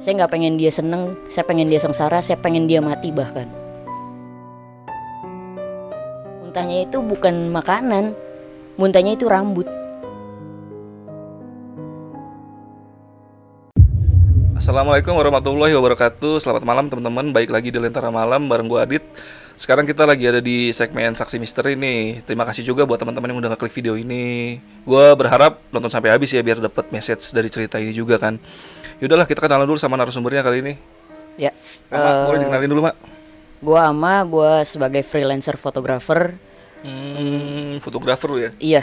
[0.00, 3.44] saya nggak pengen dia seneng saya pengen dia sengsara saya pengen dia mati bahkan.
[6.40, 8.16] Muntahnya itu bukan makanan
[8.80, 9.68] muntahnya itu rambut.
[14.56, 16.40] Assalamualaikum warahmatullahi wabarakatuh.
[16.40, 17.32] Selamat malam teman-teman.
[17.36, 19.04] Baik lagi di Lentera Malam bareng gue Adit.
[19.60, 22.24] Sekarang kita lagi ada di segmen Saksi Misteri nih.
[22.24, 24.56] Terima kasih juga buat teman-teman yang udah ngeklik video ini.
[24.88, 28.40] Gue berharap nonton sampai habis ya Biar dapat message dari cerita ini juga kan
[29.00, 30.74] Yaudahlah kita kenalan dulu sama narasumbernya kali ini
[31.40, 31.50] ya
[31.88, 32.96] Ama, boleh dikenalin dulu Mak?
[33.60, 36.32] Gua ama, gua sebagai freelancer fotografer.
[36.80, 38.50] Hmm, fotografer lu ya?
[38.56, 38.82] Iya,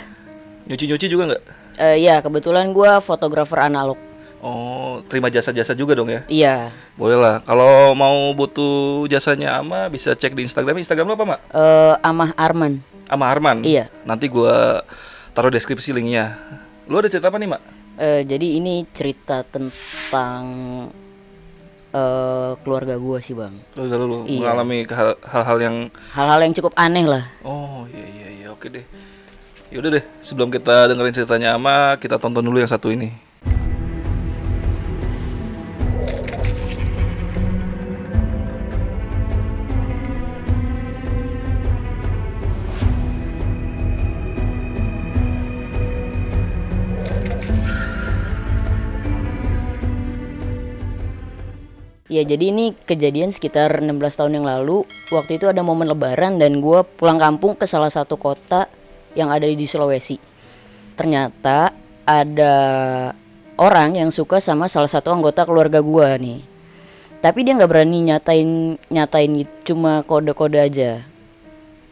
[0.70, 1.44] Nyuci-nyuci juga nggak?
[1.82, 3.98] Eh, iya kebetulan gua fotografer analog.
[4.38, 6.22] Oh, terima jasa-jasa juga dong ya?
[6.30, 7.42] Iya, Boleh lah.
[7.42, 10.78] Kalau mau butuh jasanya Ama bisa cek di Instagram.
[10.78, 11.40] Instagram lu apa, Mak?
[11.58, 12.78] eh Amah Arman.
[13.10, 13.66] Ama Arman.
[13.66, 13.90] Iya.
[14.06, 14.86] Nanti gua
[15.34, 16.38] taruh deskripsi linknya.
[16.86, 17.62] Lu ada cerita apa nih, Mak?
[17.98, 20.44] Eh, jadi ini cerita tentang
[21.90, 23.54] eh keluarga gua sih bang.
[23.74, 24.44] Lu, lu, lu Iya.
[24.44, 24.86] mengalami
[25.24, 25.76] hal-hal yang
[26.12, 27.24] Hal-hal yang cukup aneh lah.
[27.42, 28.86] oh iya iya iya oke deh.
[29.68, 33.12] Yaudah deh, sebelum kita dengerin ceritanya Ama, kita tonton dulu yang satu ini.
[52.18, 54.82] Ya jadi ini kejadian sekitar 16 tahun yang lalu.
[55.14, 58.66] Waktu itu ada momen lebaran dan gua pulang kampung ke salah satu kota
[59.14, 60.18] yang ada di Sulawesi.
[60.98, 61.70] Ternyata
[62.10, 62.56] ada
[63.62, 66.42] orang yang suka sama salah satu anggota keluarga gua nih.
[67.22, 71.06] Tapi dia nggak berani nyatain nyatain cuma kode-kode aja.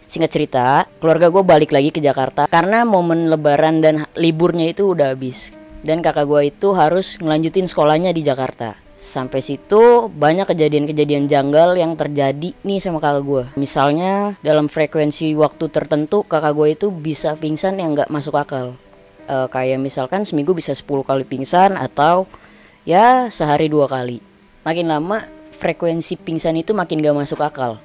[0.10, 5.14] Singkat cerita, keluarga gue balik lagi ke Jakarta karena momen lebaran dan liburnya itu udah
[5.14, 5.54] habis.
[5.86, 8.85] Dan kakak gue itu harus ngelanjutin sekolahnya di Jakarta.
[9.06, 13.44] Sampai situ banyak kejadian-kejadian janggal yang terjadi nih sama kakak gue.
[13.54, 18.74] Misalnya dalam frekuensi waktu tertentu kakak gue itu bisa pingsan yang nggak masuk akal.
[19.30, 22.26] Eh, kayak misalkan seminggu bisa 10 kali pingsan atau
[22.82, 24.18] ya sehari dua kali.
[24.66, 25.22] Makin lama
[25.56, 27.78] frekuensi pingsan itu makin gak masuk akal.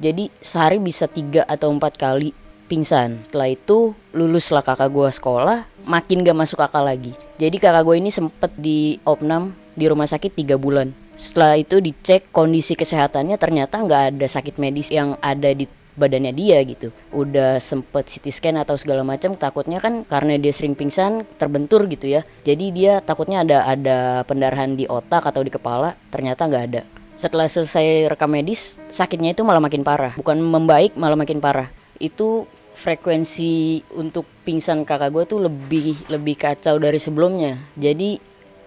[0.00, 2.32] Jadi sehari bisa tiga atau empat kali
[2.66, 3.22] pingsan.
[3.24, 7.12] Setelah itu luluslah kakak gua sekolah, makin gak masuk akal lagi.
[7.38, 10.90] Jadi kakak gue ini sempet di opnam di rumah sakit tiga bulan.
[11.14, 16.58] Setelah itu dicek kondisi kesehatannya ternyata nggak ada sakit medis yang ada di badannya dia
[16.66, 16.90] gitu.
[17.14, 22.10] Udah sempet CT scan atau segala macam takutnya kan karena dia sering pingsan terbentur gitu
[22.10, 22.26] ya.
[22.42, 26.82] Jadi dia takutnya ada ada pendarahan di otak atau di kepala, ternyata nggak ada.
[27.14, 30.18] Setelah selesai rekam medis, sakitnya itu malah makin parah.
[30.18, 31.70] Bukan membaik, malah makin parah.
[32.02, 37.54] Itu frekuensi untuk pingsan kakak gue tuh lebih lebih kacau dari sebelumnya.
[37.78, 38.18] Jadi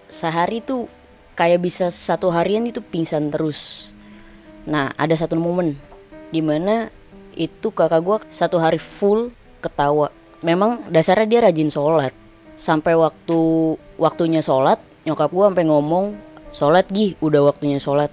[0.08, 0.88] sehari tuh
[1.38, 3.90] kayak bisa satu harian itu pingsan terus.
[4.66, 5.78] Nah ada satu momen
[6.34, 6.90] di mana
[7.38, 9.30] itu kakak gue satu hari full
[9.62, 10.10] ketawa.
[10.42, 12.10] Memang dasarnya dia rajin sholat.
[12.58, 13.38] Sampai waktu
[14.02, 16.18] waktunya sholat, nyokap gue sampai ngomong
[16.50, 18.10] sholat gih udah waktunya sholat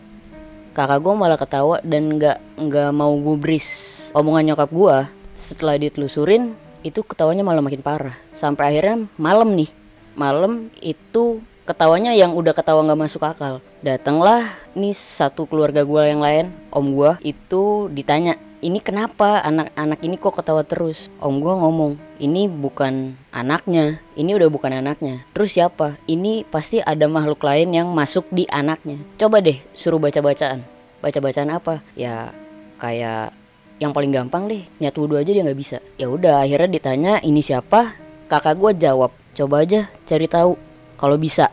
[0.75, 3.67] kakak gue malah ketawa dan nggak nggak mau gubris
[4.11, 4.95] omongan nyokap gue
[5.39, 6.51] setelah ditelusurin
[6.83, 9.71] itu ketawanya malah makin parah sampai akhirnya malam nih
[10.19, 13.57] malam itu ketawanya yang udah ketawa nggak masuk akal.
[13.81, 14.45] Datanglah
[14.77, 16.53] nih satu keluarga gue yang lain.
[16.69, 19.41] Om gue itu ditanya ini kenapa?
[19.41, 21.09] Anak-anak ini kok ketawa terus?
[21.17, 23.97] Om gue ngomong ini bukan anaknya.
[24.13, 25.25] Ini udah bukan anaknya.
[25.33, 25.97] Terus siapa?
[26.05, 29.01] Ini pasti ada makhluk lain yang masuk di anaknya.
[29.17, 30.61] Coba deh suruh baca bacaan
[31.05, 31.85] baca bacaan apa?
[31.93, 32.33] Ya
[32.81, 33.29] kayak
[33.77, 35.77] yang paling gampang deh nyat wudhu aja dia nggak bisa.
[36.01, 37.93] Ya udah akhirnya ditanya ini siapa?
[38.25, 40.57] Kakak gue jawab coba aja cari tahu
[40.95, 41.51] kalau bisa.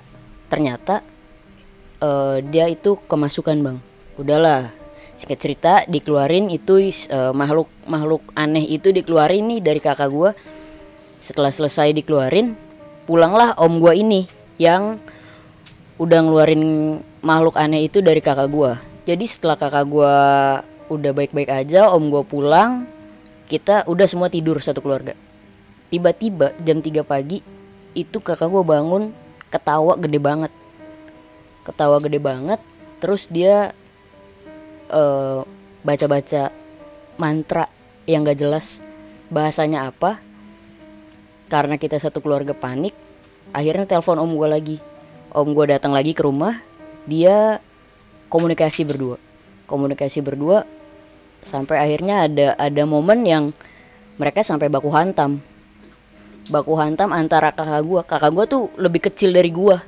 [0.49, 1.01] Ternyata
[2.03, 3.79] eh, dia itu kemasukan bang.
[4.19, 4.69] Udahlah
[5.19, 10.31] singkat cerita dikeluarin itu eh, makhluk makhluk aneh itu dikeluarin nih dari kakak gue
[11.23, 12.59] setelah selesai dikeluarin
[13.07, 14.27] pulanglah om gue ini
[14.59, 14.99] yang
[16.03, 18.75] udah ngeluarin makhluk aneh itu dari kakak gue
[19.07, 20.15] jadi setelah kakak gue
[20.91, 22.91] udah baik-baik aja om gue pulang
[23.53, 25.13] kita udah semua tidur satu keluarga.
[25.93, 27.45] Tiba-tiba jam 3 pagi
[27.93, 29.13] itu kakak gue bangun
[29.53, 30.53] ketawa gede banget.
[31.63, 32.61] Ketawa gede banget
[32.99, 33.77] terus dia
[34.89, 35.41] eh,
[35.85, 36.49] baca-baca
[37.21, 37.69] mantra
[38.09, 38.81] yang gak jelas.
[39.29, 40.17] Bahasanya apa?
[41.53, 42.97] Karena kita satu keluarga panik
[43.53, 44.77] akhirnya telepon om gue lagi.
[45.37, 46.57] Om gue datang lagi ke rumah
[47.05, 47.61] dia
[48.33, 49.21] komunikasi berdua.
[49.69, 50.65] Komunikasi berdua
[51.43, 53.45] sampai akhirnya ada ada momen yang
[54.17, 55.43] mereka sampai baku hantam
[56.51, 58.01] baku hantam antara kakak gua.
[58.03, 59.79] Kakak gua tuh lebih kecil dari gua.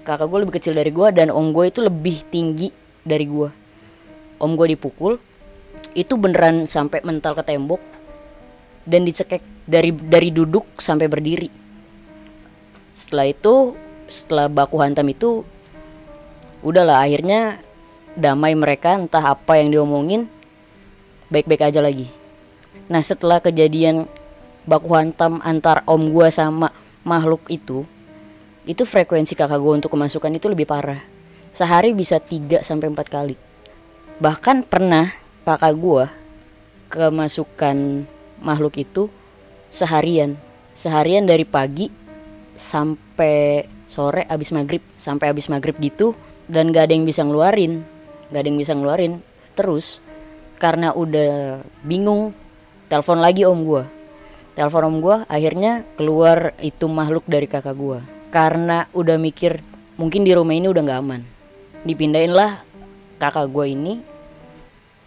[0.00, 2.72] Kakak gue lebih kecil dari gue dan om gue itu lebih tinggi
[3.04, 3.60] dari gue
[4.40, 5.20] om gue dipukul
[5.92, 7.78] itu beneran sampai mental ke tembok
[8.88, 11.50] dan dicekek dari dari duduk sampai berdiri.
[12.96, 13.76] Setelah itu
[14.08, 15.44] setelah baku hantam itu
[16.64, 17.60] udahlah akhirnya
[18.16, 20.26] damai mereka entah apa yang diomongin
[21.28, 22.08] baik-baik aja lagi.
[22.90, 24.08] Nah setelah kejadian
[24.68, 26.68] baku hantam antar om gue sama
[27.06, 27.86] makhluk itu
[28.68, 31.00] itu frekuensi kakak gue untuk kemasukan itu lebih parah.
[31.50, 33.34] Sehari bisa 3 sampai 4 kali.
[34.20, 35.10] Bahkan pernah
[35.42, 36.04] kakak gue
[36.92, 38.06] kemasukan
[38.44, 39.08] makhluk itu
[39.72, 40.36] seharian.
[40.76, 41.90] Seharian dari pagi
[42.54, 46.14] sampai sore abis maghrib sampai abis maghrib gitu
[46.46, 47.82] dan gak ada yang bisa ngeluarin.
[48.30, 49.18] Gak ada yang bisa ngeluarin.
[49.58, 49.98] Terus
[50.60, 52.36] karena udah bingung
[52.86, 53.99] telepon lagi om gue
[54.60, 57.96] telepon om gue akhirnya keluar itu makhluk dari kakak gue
[58.28, 59.56] karena udah mikir
[59.96, 61.24] mungkin di rumah ini udah nggak aman.
[61.88, 62.60] Dipindahin lah
[63.16, 64.04] kakak gue ini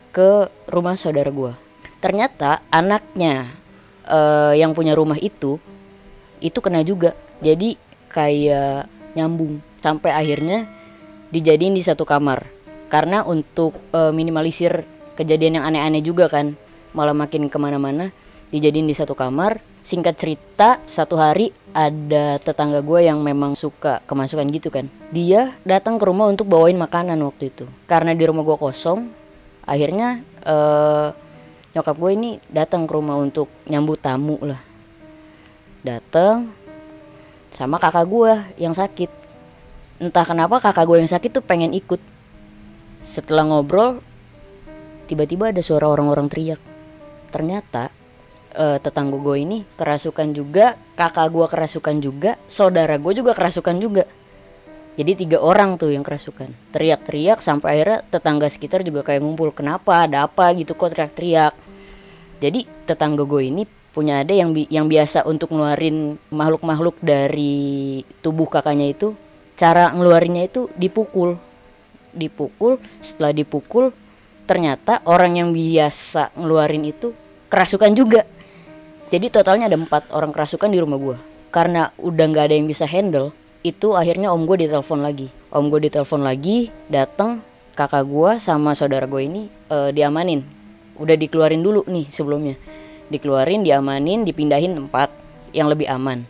[0.10, 1.54] ke rumah saudara gue
[2.02, 3.46] ternyata anaknya
[4.10, 5.62] uh, yang punya rumah itu
[6.42, 7.14] itu kena juga.
[7.46, 7.78] Jadi
[8.10, 9.62] kayak nyambung.
[9.86, 10.66] Sampai akhirnya
[11.30, 12.42] dijadiin di satu kamar.
[12.90, 14.82] Karena untuk uh, minimalisir
[15.14, 16.58] kejadian yang aneh-aneh juga kan.
[16.98, 18.10] Malah makin ke mana-mana
[18.54, 19.58] dijadiin di satu kamar.
[19.84, 24.88] Singkat cerita satu hari ada tetangga gue yang memang suka kemasukan gitu kan.
[25.12, 27.66] Dia datang ke rumah untuk bawain makanan waktu itu.
[27.90, 29.10] Karena di rumah gue kosong
[29.66, 31.12] akhirnya uh,
[31.76, 34.62] nyokap gue ini datang ke rumah untuk nyambut tamu lah.
[35.84, 36.48] Datang
[37.52, 39.12] sama kakak gue yang sakit.
[40.00, 42.00] Entah kenapa kakak gue yang sakit tuh pengen ikut.
[43.04, 44.00] Setelah ngobrol
[45.12, 46.62] tiba-tiba ada suara orang-orang teriak.
[47.30, 47.93] Ternyata
[48.54, 54.06] uh, tetangga gue ini kerasukan juga kakak gue kerasukan juga saudara gue juga kerasukan juga.
[54.94, 56.54] Jadi tiga orang tuh yang kerasukan.
[56.70, 60.06] Teriak-teriak sampai akhirnya tetangga sekitar juga kayak ngumpul kenapa?
[60.06, 60.54] Ada apa?
[60.54, 61.54] gitu kok teriak-teriak.
[62.38, 68.50] Jadi tetangga gue ini punya ada yang bi yang biasa untuk ngeluarin makhluk-makhluk dari tubuh
[68.50, 69.18] kakaknya itu
[69.58, 71.42] cara ngeluarinnya itu dipukul.
[72.14, 73.90] Dipukul setelah dipukul
[74.46, 77.16] ternyata orang yang biasa ngeluarin itu
[77.50, 78.26] kerasukan juga
[79.14, 81.18] jadi totalnya ada empat orang kerasukan di rumah gue
[81.54, 83.30] karena udah nggak ada yang bisa handle
[83.62, 85.30] itu akhirnya om gue ditelepon lagi.
[85.54, 87.46] Om gue ditelepon lagi datang
[87.78, 90.42] kakak gue sama saudara gue ini uh, diamanin.
[90.98, 92.58] Udah dikeluarin dulu nih sebelumnya.
[93.14, 95.14] Dikeluarin diamanin dipindahin tempat
[95.54, 96.26] yang lebih aman.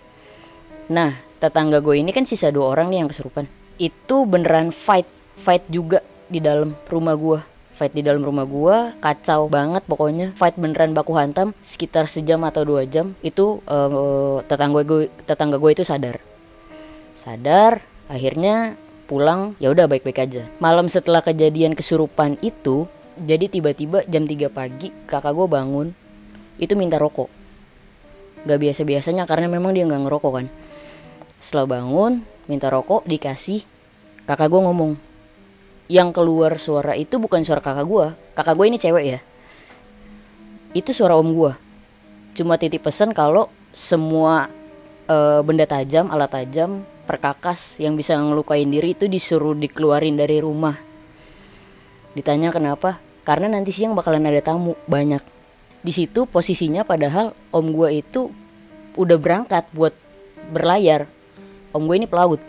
[0.91, 3.47] Nah tetangga gue ini kan sisa dua orang nih yang kesurupan.
[3.79, 5.07] Itu beneran fight
[5.39, 10.31] fight juga di dalam rumah gue fight di dalam rumah gua kacau banget pokoknya.
[10.38, 15.72] Fight beneran baku hantam sekitar sejam atau dua jam itu uh, tetangga gue tetangga gue
[15.74, 16.22] itu sadar.
[17.18, 18.78] Sadar akhirnya
[19.10, 20.44] pulang ya udah baik-baik aja.
[20.62, 22.86] Malam setelah kejadian kesurupan itu
[23.20, 25.88] jadi tiba-tiba jam 3 pagi kakak gue bangun
[26.58, 27.30] itu minta rokok.
[28.44, 30.46] Gak biasa-biasanya karena memang dia nggak ngerokok kan.
[31.38, 33.62] Setelah bangun minta rokok dikasih
[34.25, 34.98] kakak gue ngomong
[35.91, 38.07] yang keluar suara itu bukan suara kakak gue
[38.39, 39.19] kakak gue ini cewek ya.
[40.74, 41.53] Itu suara om gue
[42.33, 44.50] cuma titip pesan kalau semua
[45.06, 45.15] e,
[45.45, 50.74] benda tajam alat tajam perkakas yang bisa ngelukain diri itu disuruh dikeluarin dari rumah.
[52.15, 52.98] Ditanya kenapa?
[53.24, 55.22] Karena nanti siang bakalan ada tamu banyak.
[55.84, 58.31] Di situ posisinya padahal om gue itu
[58.96, 59.91] udah berangkat buat
[60.55, 61.10] berlayar.
[61.75, 62.39] Om gue ini pelaut.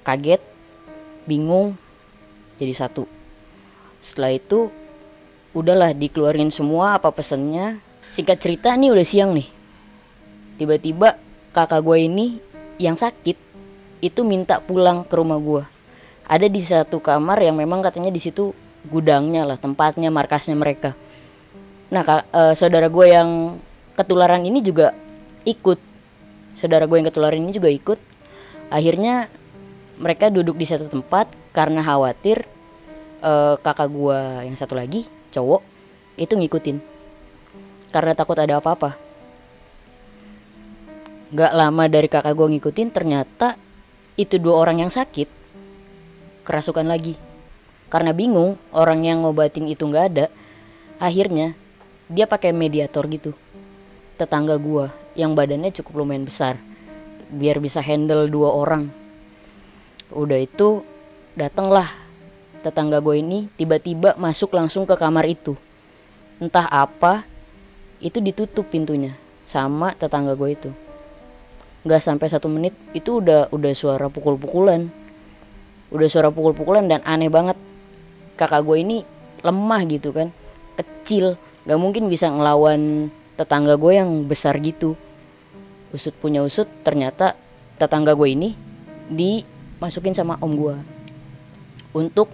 [0.00, 0.40] Kaget
[1.28, 1.76] bingung
[2.60, 3.08] jadi satu.
[4.04, 4.68] Setelah itu
[5.56, 7.80] udahlah dikeluarin semua apa pesennya.
[8.12, 9.48] Singkat cerita nih udah siang nih.
[10.60, 11.16] Tiba-tiba
[11.56, 12.36] kakak gue ini
[12.76, 13.40] yang sakit
[14.04, 15.80] itu minta pulang ke rumah gue
[16.30, 18.54] ada di satu kamar yang memang katanya di situ
[18.86, 20.94] gudangnya lah tempatnya markasnya mereka.
[21.90, 23.58] Nah kak, e, saudara gue yang
[23.98, 24.94] ketularan ini juga
[25.42, 25.82] ikut.
[26.54, 27.98] Saudara gue yang ketularan ini juga ikut.
[28.70, 29.26] Akhirnya
[29.98, 32.46] mereka duduk di satu tempat karena khawatir
[33.22, 35.62] uh, kakak gua yang satu lagi cowok
[36.18, 36.78] itu ngikutin.
[37.90, 38.94] Karena takut ada apa-apa.
[41.30, 43.54] Gak lama dari kakak gua ngikutin ternyata
[44.18, 45.26] itu dua orang yang sakit
[46.46, 47.14] kerasukan lagi.
[47.90, 50.26] Karena bingung orang yang ngobatin itu nggak ada
[51.02, 51.54] akhirnya
[52.06, 53.34] dia pakai mediator gitu.
[54.14, 56.54] Tetangga gua yang badannya cukup lumayan besar
[57.30, 58.90] biar bisa handle dua orang.
[60.10, 60.82] Udah itu
[61.40, 61.88] datanglah
[62.60, 65.56] tetangga gue ini tiba-tiba masuk langsung ke kamar itu.
[66.36, 67.24] Entah apa
[68.04, 69.16] itu ditutup pintunya
[69.48, 70.70] sama tetangga gue itu.
[71.88, 74.92] Nggak sampai satu menit itu udah udah suara pukul-pukulan.
[75.88, 77.56] Udah suara pukul-pukulan dan aneh banget.
[78.36, 79.00] Kakak gue ini
[79.40, 80.28] lemah gitu kan
[80.76, 81.40] kecil.
[81.64, 83.08] Nggak mungkin bisa ngelawan
[83.40, 84.92] tetangga gue yang besar gitu.
[85.96, 87.32] Usut punya usut ternyata
[87.80, 88.52] tetangga gue ini
[89.08, 90.99] dimasukin sama om gue
[91.96, 92.30] untuk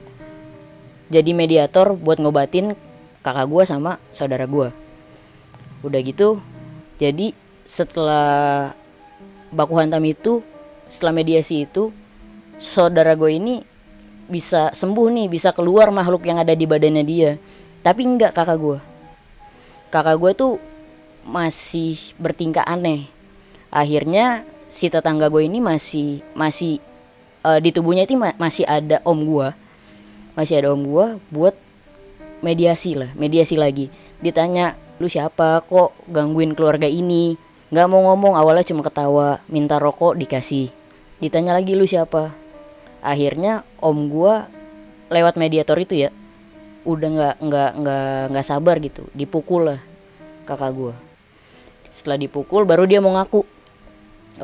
[1.13, 2.75] jadi mediator buat ngobatin
[3.23, 4.69] kakak gue sama saudara gue
[5.87, 6.41] udah gitu
[6.97, 7.37] jadi
[7.67, 8.73] setelah
[9.53, 10.41] baku hantam itu
[10.87, 11.91] setelah mediasi itu
[12.57, 13.61] saudara gue ini
[14.27, 17.39] bisa sembuh nih bisa keluar makhluk yang ada di badannya dia.
[17.87, 18.79] Tapi enggak kakak gue
[19.91, 20.53] kakak gue tuh
[21.27, 23.07] masih bertingkah aneh.
[23.71, 26.83] Akhirnya si tetangga gue ini masih masih
[27.47, 29.49] uh, di tubuhnya itu ma masih ada om gue
[30.35, 31.55] masih ada om gue buat
[32.45, 33.89] mediasi lah mediasi lagi.
[34.21, 35.65] Ditanya lu siapa?
[35.65, 37.39] Kok gangguin keluarga ini?
[37.73, 40.69] Nggak mau ngomong awalnya cuma ketawa minta rokok dikasih.
[41.23, 42.37] Ditanya lagi lu siapa?
[43.01, 44.45] Akhirnya om gua
[45.09, 46.11] lewat mediator itu ya
[46.87, 49.81] udah nggak nggak nggak nggak sabar gitu dipukul lah
[50.45, 50.95] kakak gua.
[51.89, 53.41] Setelah dipukul baru dia mau ngaku.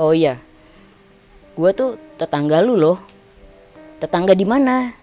[0.01, 0.41] Oh iya
[1.53, 3.03] gua tuh tetangga lu loh.
[3.99, 4.95] Tetangga di mana?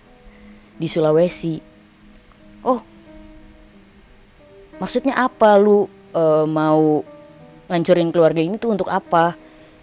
[0.80, 1.60] Di Sulawesi.
[2.64, 2.80] Oh.
[4.80, 5.84] Maksudnya apa lu
[6.16, 7.04] uh, mau
[7.68, 9.36] ngancurin keluarga ini tuh untuk apa?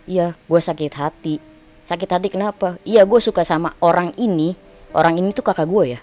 [0.09, 1.37] Iya gue sakit hati.
[1.85, 2.81] Sakit hati kenapa?
[2.89, 4.57] Iya gue suka sama orang ini.
[4.97, 6.01] Orang ini tuh kakak gue ya.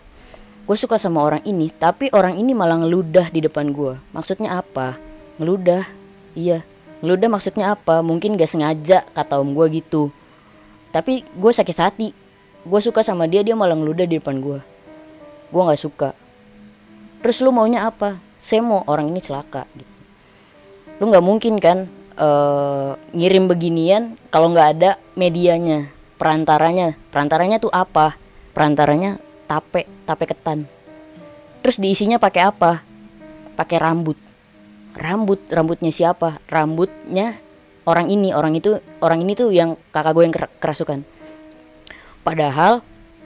[0.70, 5.02] Gue suka sama orang ini tapi orang ini malah ngeludah di depan gue maksudnya apa?
[5.42, 5.82] Ngeludah?
[6.38, 6.62] Iya.
[7.02, 8.06] Ngeludah maksudnya apa?
[8.06, 10.13] Mungkin gak sengaja kata om gue gitu
[10.93, 12.13] tapi gue sakit hati.
[12.63, 14.62] Gue suka sama dia dia malah ngeludah di depan gue
[15.53, 16.09] gue nggak suka.
[17.21, 18.17] Terus lu maunya apa?
[18.41, 19.93] Saya mau orang ini celaka gitu.
[20.97, 21.85] Lu nggak mungkin kan
[22.17, 26.97] uh, ngirim beginian kalau nggak ada medianya perantaranya.
[27.13, 28.17] Perantaranya tuh apa?
[28.57, 30.65] Perantaranya tape tape ketan.
[31.62, 32.81] Terus diisinya pakai apa?
[33.53, 34.17] Pakai rambut.
[34.97, 36.41] Rambut rambutnya siapa?
[36.50, 37.38] Rambutnya
[37.84, 41.00] orang ini orang itu orang ini tuh yang kakak gue yang kerasukan.
[42.24, 42.80] Padahal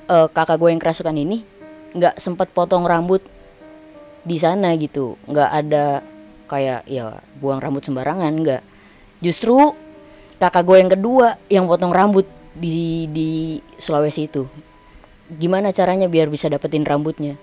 [0.09, 1.45] uh, kakak gue yang kerasukan ini
[1.97, 3.21] nggak sempat potong rambut
[4.25, 5.17] di sana gitu.
[5.29, 5.85] Nggak ada
[6.47, 8.63] kayak ya buang rambut sembarangan enggak
[9.19, 9.57] justru
[10.39, 12.25] kakak gue yang kedua yang potong rambut
[12.57, 14.45] di di Sulawesi itu.
[15.27, 17.35] Gimana caranya biar bisa dapetin rambutnya?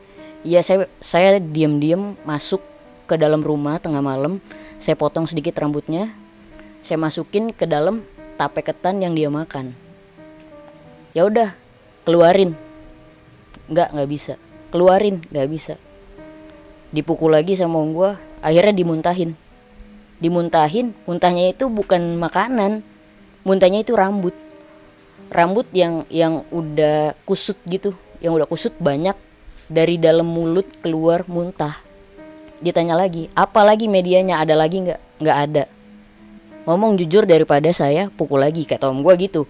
[0.42, 2.60] Ya saya saya diam-diam masuk
[3.04, 4.40] ke dalam rumah tengah malam
[4.80, 6.08] saya potong sedikit rambutnya
[6.84, 8.04] saya masukin ke dalam
[8.36, 9.72] tape ketan yang dia makan.
[11.16, 11.56] Ya udah
[12.04, 12.52] keluarin.
[13.72, 14.36] Nggak nggak bisa.
[14.68, 15.80] Keluarin nggak bisa.
[16.92, 18.10] Dipukul lagi sama gue
[18.44, 19.32] akhirnya dimuntahin.
[20.20, 22.84] Dimuntahin muntahnya itu bukan makanan.
[23.48, 24.36] Muntahnya itu rambut.
[25.32, 29.16] Rambut yang yang udah kusut gitu yang udah kusut banyak
[29.72, 31.80] dari dalam mulut keluar muntah.
[32.60, 34.44] Ditanya lagi apa lagi medianya?
[34.44, 35.00] Ada lagi nggak?
[35.24, 35.64] Nggak ada
[36.64, 39.44] ngomong jujur daripada saya pukul lagi kata om gue gitu.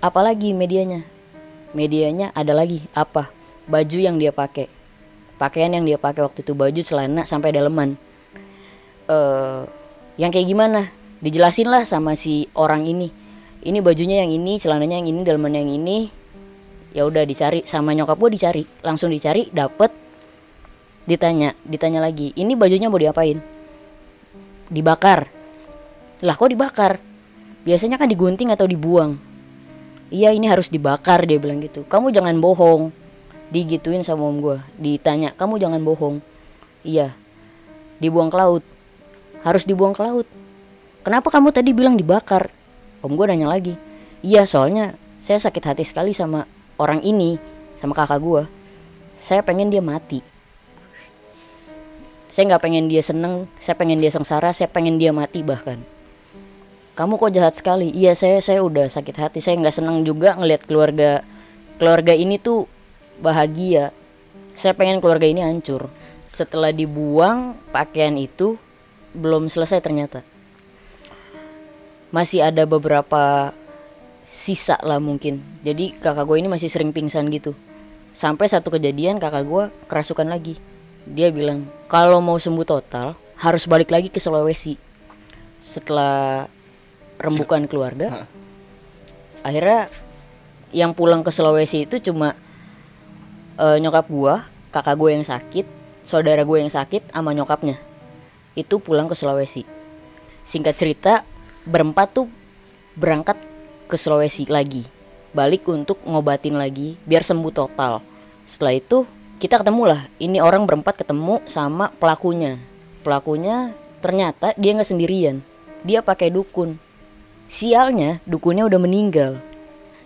[0.00, 1.04] Apalagi medianya?
[1.76, 3.28] Medianya ada lagi apa?
[3.68, 4.68] Baju yang dia pakai.
[5.40, 7.96] Pakaian yang dia pakai waktu itu baju celana sampai daleman.
[9.08, 9.64] Uh,
[10.20, 10.88] yang kayak gimana?
[11.20, 13.08] Dijelasin lah sama si orang ini.
[13.60, 16.08] Ini bajunya yang ini celananya yang ini daleman yang ini.
[16.96, 17.64] Ya udah dicari.
[17.64, 18.64] Sama nyokap gue dicari.
[18.84, 19.92] Langsung dicari dapet.
[21.08, 23.40] Ditanya ditanya lagi ini bajunya mau diapain?
[24.68, 25.39] Dibakar
[26.20, 27.00] lah kok dibakar?
[27.64, 29.16] Biasanya kan digunting atau dibuang.
[30.12, 31.84] Iya ini harus dibakar dia bilang gitu.
[31.88, 32.92] Kamu jangan bohong.
[33.50, 36.20] Digituin sama om gue ditanya kamu jangan bohong.
[36.84, 37.12] Iya.
[38.00, 38.64] Dibuang ke laut.
[39.44, 40.28] Harus dibuang ke laut.
[41.00, 42.52] Kenapa kamu tadi bilang dibakar?
[43.00, 43.74] Om gue nanya lagi.
[44.20, 44.92] Iya soalnya
[45.24, 46.44] saya sakit hati sekali sama
[46.76, 47.40] orang ini
[47.80, 48.42] sama kakak gue
[49.20, 50.20] saya pengen dia mati.
[52.28, 55.80] Saya nggak pengen dia seneng saya pengen dia sengsara saya pengen dia mati bahkan
[57.00, 57.88] kamu kok jahat sekali?
[57.96, 59.40] Iya saya saya udah sakit hati.
[59.40, 61.24] Saya nggak seneng juga ngelihat keluarga
[61.80, 62.68] keluarga ini tuh
[63.24, 63.88] bahagia.
[64.52, 65.88] Saya pengen keluarga ini hancur.
[66.28, 68.60] Setelah dibuang pakaian itu
[69.16, 70.20] belum selesai ternyata.
[72.12, 73.56] Masih ada beberapa
[74.28, 75.40] sisa lah mungkin.
[75.64, 77.56] Jadi kakak gue ini masih sering pingsan gitu.
[78.12, 80.60] Sampai satu kejadian kakak gue kerasukan lagi.
[81.08, 84.76] Dia bilang kalau mau sembuh total harus balik lagi ke Sulawesi.
[85.64, 86.44] Setelah
[87.20, 88.24] rembukan keluarga.
[89.44, 89.92] Akhirnya
[90.72, 92.32] yang pulang ke Sulawesi itu cuma
[93.60, 95.66] uh, nyokap gua kakak gue yang sakit
[96.06, 97.76] saudara gue yang sakit sama nyokapnya.
[98.56, 99.62] Itu pulang ke Sulawesi.
[100.46, 101.12] Singkat cerita
[101.68, 102.26] berempat tuh
[102.96, 103.36] berangkat
[103.86, 104.86] ke Sulawesi lagi.
[105.30, 108.02] Balik untuk ngobatin lagi biar sembuh total.
[108.48, 109.06] Setelah itu
[109.38, 112.58] kita ketemu lah ini orang berempat ketemu sama pelakunya.
[113.06, 113.70] Pelakunya
[114.02, 115.42] ternyata dia nggak sendirian.
[115.86, 116.89] Dia pakai dukun
[117.50, 119.42] sialnya dukunnya udah meninggal.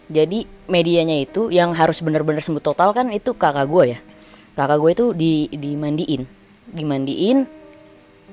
[0.09, 3.99] Jadi medianya itu yang harus benar-benar sembuh total kan itu kakak gue ya.
[4.57, 6.25] Kakak gue itu di dimandiin.
[6.73, 7.45] Dimandiin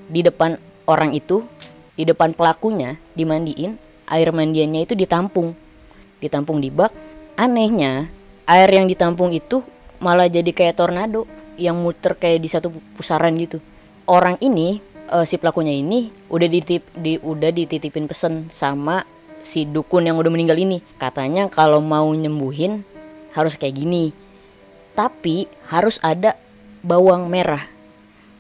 [0.08, 0.56] di depan
[0.88, 1.44] orang itu
[2.00, 3.76] di depan pelakunya dimandiin
[4.08, 5.52] air mandiannya itu ditampung.
[6.24, 6.92] Ditampung di bak.
[7.36, 8.08] Anehnya
[8.48, 9.64] air yang ditampung itu
[10.00, 13.60] malah jadi kayak tornado yang muter kayak di satu pusaran gitu.
[14.08, 19.04] Orang ini eh, si pelakunya ini udah ditip di udah dititipin pesen sama
[19.44, 20.80] si dukun yang udah meninggal ini.
[20.98, 22.82] Katanya kalau mau nyembuhin
[23.36, 24.16] harus kayak gini.
[24.92, 26.36] Tapi harus ada
[26.84, 27.62] bawang merah.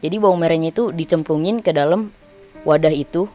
[0.01, 2.09] Jadi bawang merahnya itu dicemplungin ke dalam
[2.65, 3.29] wadah itu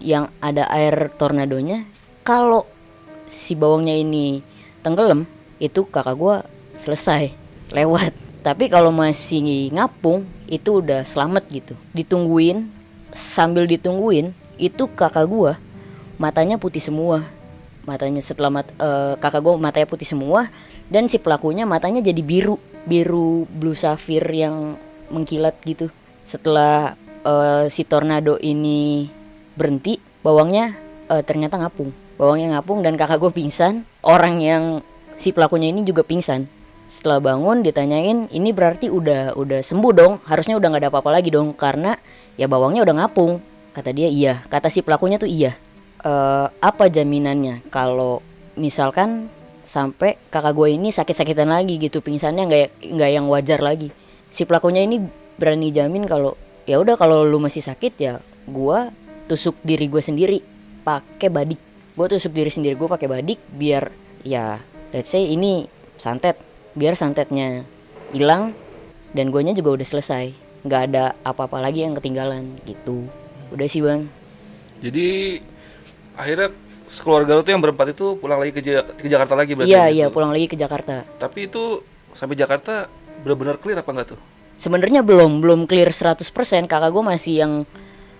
[0.00, 1.84] yang ada air tornadonya.
[2.22, 2.68] Kalau
[3.26, 4.44] si bawangnya ini
[4.84, 5.24] tenggelam
[5.60, 6.36] itu kakak gua
[6.76, 7.32] selesai
[7.72, 8.12] lewat.
[8.40, 11.74] Tapi kalau masih ngapung itu udah selamat gitu.
[11.92, 12.79] Ditungguin
[13.14, 15.56] sambil ditungguin itu kakak gua.
[16.20, 17.24] Matanya putih semua.
[17.88, 20.52] Matanya setelah mat, eh, kakak gua matanya putih semua
[20.90, 24.76] dan si pelakunya matanya jadi biru biru blue sapphire yang
[25.08, 25.88] mengkilat gitu.
[26.22, 29.08] Setelah eh, si tornado ini
[29.56, 30.76] berhenti bawangnya
[31.08, 31.90] eh, ternyata ngapung.
[32.20, 33.88] Bawangnya ngapung dan kakak gue pingsan.
[34.04, 34.84] Orang yang
[35.16, 36.44] si pelakunya ini juga pingsan.
[36.90, 40.12] Setelah bangun ditanyain ini berarti udah udah sembuh dong?
[40.26, 41.94] Harusnya udah nggak ada apa-apa lagi dong karena
[42.36, 43.42] ya bawangnya udah ngapung.
[43.70, 44.42] Kata dia iya.
[44.50, 45.54] Kata si pelakunya tuh iya.
[46.02, 47.66] Eh, apa jaminannya?
[47.70, 48.22] Kalau
[48.58, 49.30] misalkan
[49.62, 53.94] sampai kakak gue ini sakit-sakitan lagi gitu pingsannya nggak nggak yang wajar lagi.
[54.30, 54.98] Si pelakunya ini
[55.38, 56.34] berani jamin kalau
[56.66, 58.18] ya udah kalau lu masih sakit ya
[58.50, 58.90] gua
[59.30, 60.38] tusuk diri gue sendiri
[60.82, 61.60] pakai badik.
[61.94, 63.90] Gue tusuk diri sendiri gue pakai badik biar
[64.26, 64.58] ya
[64.90, 65.70] let's say ini
[66.00, 66.34] santet
[66.74, 67.62] biar santetnya
[68.10, 68.54] hilang
[69.14, 73.08] dan guanya juga udah selesai nggak ada apa-apa lagi yang ketinggalan gitu.
[73.50, 74.06] Udah sih bang.
[74.80, 75.40] Jadi
[76.14, 76.48] akhirnya
[76.86, 79.70] sekeluarga lu tuh yang berempat itu pulang lagi ke, Ja- ke Jakarta lagi berarti.
[79.70, 79.96] iya gitu.
[79.96, 81.06] iya pulang lagi ke Jakarta.
[81.16, 81.80] Tapi itu
[82.12, 82.90] sampai Jakarta
[83.22, 84.20] benar-benar clear apa enggak tuh?
[84.60, 86.20] sebenarnya belum belum clear 100%
[86.68, 87.52] kakak gue masih yang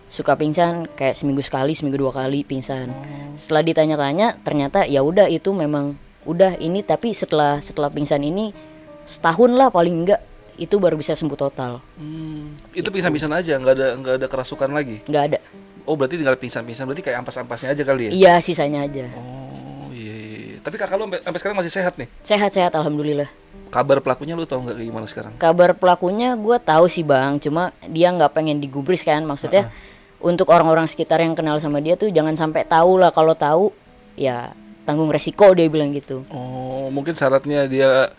[0.09, 2.89] suka pingsan kayak seminggu sekali seminggu dua kali pingsan.
[3.37, 5.93] Setelah ditanya-tanya ternyata ya udah itu memang
[6.25, 6.81] udah ini.
[6.81, 8.57] Tapi setelah setelah pingsan ini
[9.05, 10.21] setahun lah paling enggak
[10.61, 15.01] itu baru bisa sembuh total Hmm, itu pingsan-pingsan aja, nggak ada nggak ada kerasukan lagi.
[15.03, 15.39] nggak ada
[15.83, 18.11] Oh berarti tinggal pingsan-pingsan, berarti kayak ampas-ampasnya aja kali ya?
[18.13, 20.57] iya sisanya aja Oh iya, iya, iya.
[20.61, 22.07] Tapi kakak lu sampai, sekarang masih sehat nih.
[22.21, 23.27] sehat-sehat alhamdulillah
[23.69, 25.33] Kabar pelakunya lu tahu nggak kayak gimana sekarang?
[25.37, 29.71] kabar pelakunya gue tahu sih bang cuma dia nggak pengen digubris kan maksudnya
[30.21, 33.73] untuk orang-orang sekitar yang kenal sama dia tuh jangan sampai tahu lah kalau tahu
[34.15, 38.11] ya tanggung resiko dia bilang gitu Oh mungkin syaratnya dia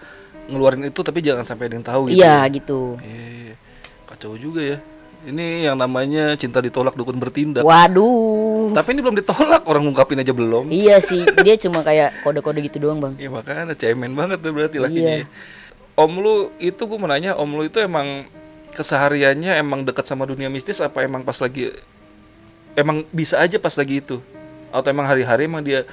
[0.47, 2.17] ngeluarin itu tapi jangan sampai ada yang tahu gitu.
[2.17, 3.53] iya gitu Eh,
[4.05, 4.77] kacau juga ya.
[5.21, 7.61] Ini yang namanya cinta ditolak dukun bertindak.
[7.61, 10.65] waduh Tapi ini belum ditolak, orang ngungkapin aja belum.
[10.67, 14.77] iya sih dia cuma kayak kode-kode gitu doang bang Ya makanya cemen banget tuh berarti
[14.77, 14.83] Iya.
[14.83, 15.15] lakinya.
[15.93, 18.25] Om lu itu gue mau nanya, om lu itu emang
[18.71, 21.69] kesehariannya emang dekat sama dunia mistis apa emang pas lagi
[22.73, 24.17] emang bisa aja pas lagi itu?
[24.71, 25.83] Atau emang hari-hari emang dia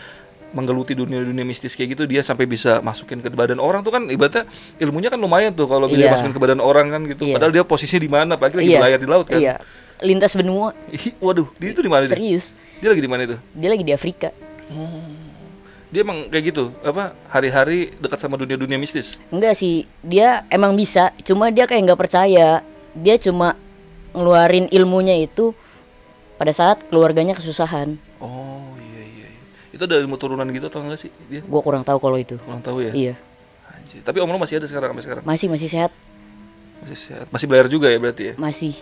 [0.48, 4.48] menggeluti dunia-dunia mistis kayak gitu dia sampai bisa masukin ke badan orang tuh kan ibaratnya
[4.78, 6.12] ilmunya kan lumayan tuh kalau dia Iya.
[6.12, 7.22] masukin ke badan orang kan gitu.
[7.22, 7.34] Iya.
[7.36, 8.30] Padahal dia posisinya di mana?
[8.34, 8.78] Apalagi lagi Iya.
[8.78, 9.38] berlayar di laut kan.
[9.38, 9.56] iya
[9.98, 10.70] lintas benua
[11.18, 13.34] Waduh, dia itu di mana serius Dia lagi di mana itu?
[13.50, 14.30] dia lagi di Afrika
[15.88, 19.16] Dia emang kayak gitu, apa hari-hari dekat sama dunia-dunia mistis.
[19.28, 22.60] enggak sih dia emang bisa cuma dia kayak nggak percaya
[22.94, 23.56] dia cuma
[24.10, 25.56] ngeluarin ilmunya itu
[26.36, 28.84] pada saat keluarganya kesusahan Oh iya iya.
[28.84, 28.87] iya.
[29.68, 31.40] Itu ada ilmu turunan gitu atau enggak sih dia?
[31.40, 32.92] gue kurang tahu kalau itu Kurang tahu ya.
[32.92, 33.14] iya
[33.68, 34.00] Anjir.
[34.00, 35.22] Tapi om lu masih ada sekarang sampai sekarang.
[35.22, 35.92] masih masih sehat
[36.80, 37.26] Masih sehat.
[37.28, 38.34] Masih bayar juga ya berarti ya.
[38.36, 38.72] masih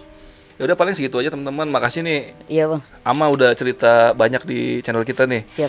[0.56, 1.68] Ya udah paling segitu aja teman-teman.
[1.68, 5.44] Makasih nih iya bang Ama udah cerita banyak di channel kita nih.
[5.44, 5.68] siap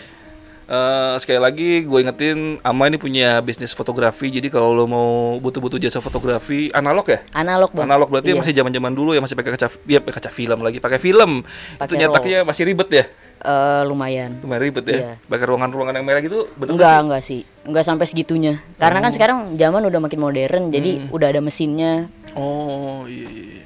[0.67, 4.27] Eh, sekali lagi gue ingetin Ama ini punya bisnis fotografi.
[4.27, 7.23] Jadi kalau lo mau butuh-butuh jasa fotografi analog ya?
[7.31, 8.39] analog bang Analog berarti Iya.
[8.43, 11.39] masih zaman-zaman dulu ya masih pakai kaca ya pakai kaca film lagi, pakai film.
[11.39, 13.05] itu Pakai nyetaknya masih ribet ya?
[13.37, 14.95] Eh, lumayan Lumayan ribet ya.
[14.97, 15.11] Iya.
[15.23, 16.99] Pakai ruangan-ruangan yang merah gitu bener nggak enggak sih?
[16.99, 21.15] enggak sih enggak sampai segitunya karena kan sekarang zaman udah makin modern jadi Hmm.
[21.15, 23.56] udah ada mesinnya Oh iya iya.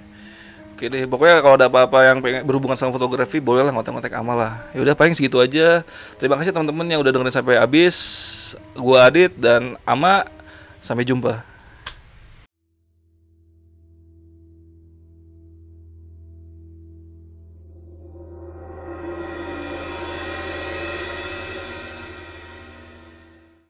[0.82, 4.66] Oke deh, pokoknya kalau ada apa-apa yang pengen berhubungan sama fotografi, bolehlah ngontek-ngontek amal lah.
[4.74, 5.86] Ya udah paling segitu aja.
[6.18, 7.94] Terima kasih teman-teman yang udah dengerin sampai habis.
[8.74, 10.26] Gua Adit dan Ama.
[10.82, 11.51] Sampai jumpa.